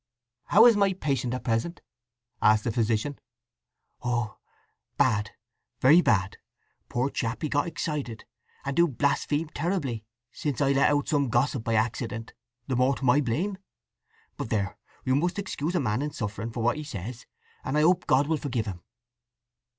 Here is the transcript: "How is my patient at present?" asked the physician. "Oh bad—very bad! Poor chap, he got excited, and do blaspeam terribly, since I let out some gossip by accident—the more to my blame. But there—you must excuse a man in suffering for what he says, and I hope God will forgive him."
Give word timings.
"How 0.45 0.65
is 0.65 0.75
my 0.75 0.93
patient 0.93 1.35
at 1.35 1.43
present?" 1.43 1.79
asked 2.41 2.63
the 2.63 2.71
physician. 2.71 3.19
"Oh 4.01 4.39
bad—very 4.97 6.01
bad! 6.01 6.37
Poor 6.89 7.11
chap, 7.11 7.43
he 7.43 7.49
got 7.49 7.67
excited, 7.67 8.25
and 8.65 8.75
do 8.75 8.87
blaspeam 8.87 9.51
terribly, 9.53 10.03
since 10.31 10.59
I 10.59 10.71
let 10.71 10.89
out 10.89 11.07
some 11.07 11.29
gossip 11.29 11.63
by 11.63 11.75
accident—the 11.75 12.75
more 12.75 12.95
to 12.95 13.05
my 13.05 13.21
blame. 13.21 13.59
But 14.37 14.49
there—you 14.49 15.15
must 15.15 15.37
excuse 15.37 15.75
a 15.75 15.79
man 15.79 16.01
in 16.01 16.09
suffering 16.09 16.49
for 16.49 16.63
what 16.63 16.77
he 16.77 16.83
says, 16.83 17.27
and 17.63 17.77
I 17.77 17.81
hope 17.81 18.07
God 18.07 18.25
will 18.25 18.37
forgive 18.37 18.65
him." 18.65 18.81